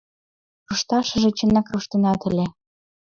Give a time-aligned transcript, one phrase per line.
[0.67, 2.45] Рушташыже, чынак, руштынат ыле.